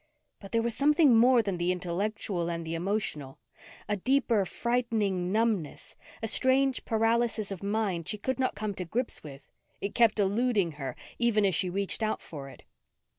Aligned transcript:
But 0.39 0.51
there 0.51 0.63
was 0.63 0.75
something 0.75 1.15
more 1.15 1.43
than 1.43 1.57
the 1.59 1.71
intellectual 1.71 2.49
and 2.49 2.65
the 2.65 2.73
emotional; 2.73 3.37
a 3.87 3.95
deeper, 3.95 4.45
frightening 4.47 5.31
numbness; 5.31 5.95
a 6.23 6.27
strange 6.27 6.85
paralysis 6.85 7.51
of 7.51 7.61
mind 7.61 8.07
she 8.07 8.17
could 8.17 8.39
not 8.39 8.55
come 8.55 8.73
to 8.73 8.85
grips 8.85 9.21
with; 9.23 9.51
it 9.79 9.93
kept 9.93 10.19
eluding 10.19 10.71
her 10.77 10.95
even 11.19 11.45
as 11.45 11.53
she 11.53 11.69
reached 11.69 12.01
out 12.01 12.19
for 12.23 12.49
it. 12.49 12.63